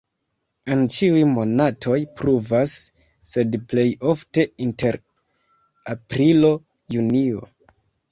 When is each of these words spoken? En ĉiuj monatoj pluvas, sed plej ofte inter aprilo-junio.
En 0.75 0.79
ĉiuj 0.93 1.19
monatoj 1.33 1.97
pluvas, 2.21 2.73
sed 3.31 3.57
plej 3.73 3.83
ofte 4.13 4.47
inter 4.65 4.97
aprilo-junio. 5.95 7.45